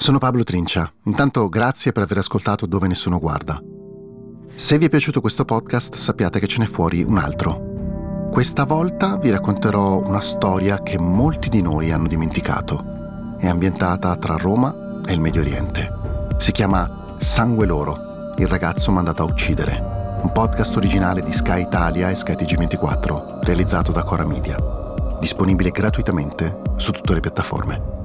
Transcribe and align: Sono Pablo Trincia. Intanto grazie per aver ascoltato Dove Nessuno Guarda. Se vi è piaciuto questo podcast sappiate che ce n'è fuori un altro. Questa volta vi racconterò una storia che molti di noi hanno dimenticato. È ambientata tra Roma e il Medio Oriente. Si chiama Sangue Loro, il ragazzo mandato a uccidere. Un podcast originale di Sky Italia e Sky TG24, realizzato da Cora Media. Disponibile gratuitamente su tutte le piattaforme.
Sono 0.00 0.18
Pablo 0.18 0.44
Trincia. 0.44 0.90
Intanto 1.04 1.48
grazie 1.48 1.90
per 1.90 2.04
aver 2.04 2.18
ascoltato 2.18 2.66
Dove 2.66 2.86
Nessuno 2.86 3.18
Guarda. 3.18 3.60
Se 4.54 4.78
vi 4.78 4.84
è 4.84 4.88
piaciuto 4.88 5.20
questo 5.20 5.44
podcast 5.44 5.96
sappiate 5.96 6.38
che 6.38 6.46
ce 6.46 6.60
n'è 6.60 6.66
fuori 6.66 7.02
un 7.02 7.18
altro. 7.18 8.28
Questa 8.30 8.64
volta 8.64 9.16
vi 9.16 9.28
racconterò 9.30 10.00
una 10.00 10.20
storia 10.20 10.82
che 10.84 11.00
molti 11.00 11.48
di 11.48 11.60
noi 11.62 11.90
hanno 11.90 12.06
dimenticato. 12.06 13.36
È 13.38 13.48
ambientata 13.48 14.14
tra 14.16 14.36
Roma 14.36 15.02
e 15.04 15.12
il 15.12 15.20
Medio 15.20 15.40
Oriente. 15.40 15.92
Si 16.38 16.52
chiama 16.52 17.16
Sangue 17.18 17.66
Loro, 17.66 18.32
il 18.36 18.46
ragazzo 18.46 18.92
mandato 18.92 19.22
a 19.22 19.26
uccidere. 19.26 20.20
Un 20.22 20.30
podcast 20.32 20.76
originale 20.76 21.22
di 21.22 21.32
Sky 21.32 21.62
Italia 21.62 22.08
e 22.08 22.14
Sky 22.14 22.34
TG24, 22.34 23.40
realizzato 23.42 23.90
da 23.90 24.04
Cora 24.04 24.24
Media. 24.24 24.56
Disponibile 25.18 25.70
gratuitamente 25.70 26.62
su 26.76 26.92
tutte 26.92 27.14
le 27.14 27.20
piattaforme. 27.20 27.97